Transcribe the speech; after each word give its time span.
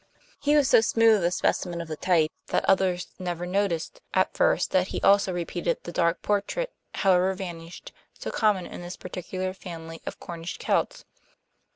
He 0.39 0.55
was 0.55 0.67
so 0.67 0.81
smooth 0.81 1.23
a 1.23 1.29
specimen 1.29 1.79
of 1.79 1.87
the 1.87 1.95
type 1.95 2.31
that 2.47 2.65
others 2.65 3.09
never 3.19 3.45
noticed, 3.45 4.01
at 4.15 4.33
first, 4.33 4.71
that 4.71 4.87
he 4.87 4.99
also 5.01 5.31
repeated 5.31 5.77
the 5.83 5.91
dark 5.91 6.23
portrait, 6.23 6.73
however 6.95 7.35
varnished, 7.35 7.91
so 8.17 8.31
common 8.31 8.65
in 8.65 8.81
this 8.81 8.97
particular 8.97 9.53
family 9.53 10.01
of 10.07 10.19
Cornish 10.19 10.57
Celts. 10.57 11.05